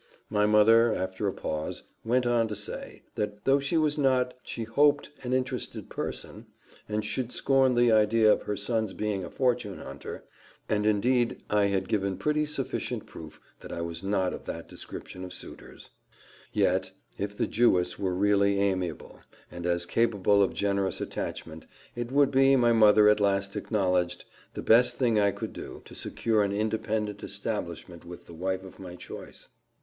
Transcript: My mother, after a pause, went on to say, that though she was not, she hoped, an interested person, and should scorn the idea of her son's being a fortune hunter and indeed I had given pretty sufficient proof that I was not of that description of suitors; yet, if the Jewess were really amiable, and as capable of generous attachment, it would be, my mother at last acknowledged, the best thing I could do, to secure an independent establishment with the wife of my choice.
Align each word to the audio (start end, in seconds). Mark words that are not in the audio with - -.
My 0.31 0.47
mother, 0.47 0.95
after 0.95 1.27
a 1.27 1.31
pause, 1.31 1.83
went 2.03 2.25
on 2.25 2.47
to 2.47 2.55
say, 2.55 3.03
that 3.13 3.43
though 3.45 3.59
she 3.59 3.77
was 3.77 3.99
not, 3.99 4.33
she 4.41 4.63
hoped, 4.63 5.11
an 5.21 5.31
interested 5.31 5.91
person, 5.91 6.47
and 6.89 7.05
should 7.05 7.31
scorn 7.31 7.75
the 7.75 7.91
idea 7.91 8.33
of 8.33 8.41
her 8.41 8.57
son's 8.57 8.93
being 8.93 9.23
a 9.23 9.29
fortune 9.29 9.77
hunter 9.77 10.23
and 10.67 10.87
indeed 10.87 11.43
I 11.51 11.65
had 11.65 11.87
given 11.87 12.17
pretty 12.17 12.47
sufficient 12.47 13.05
proof 13.05 13.39
that 13.59 13.71
I 13.71 13.81
was 13.81 14.01
not 14.01 14.33
of 14.33 14.45
that 14.45 14.67
description 14.67 15.23
of 15.23 15.35
suitors; 15.35 15.91
yet, 16.51 16.89
if 17.19 17.37
the 17.37 17.45
Jewess 17.45 17.99
were 17.99 18.15
really 18.15 18.57
amiable, 18.59 19.19
and 19.51 19.67
as 19.67 19.85
capable 19.85 20.41
of 20.41 20.51
generous 20.51 20.99
attachment, 20.99 21.67
it 21.95 22.11
would 22.11 22.31
be, 22.31 22.55
my 22.55 22.71
mother 22.73 23.07
at 23.07 23.19
last 23.19 23.55
acknowledged, 23.55 24.25
the 24.55 24.63
best 24.63 24.95
thing 24.95 25.19
I 25.19 25.29
could 25.29 25.53
do, 25.53 25.83
to 25.85 25.93
secure 25.93 26.41
an 26.41 26.53
independent 26.53 27.21
establishment 27.23 28.03
with 28.03 28.25
the 28.25 28.33
wife 28.33 28.63
of 28.63 28.79
my 28.79 28.95
choice. 28.95 29.47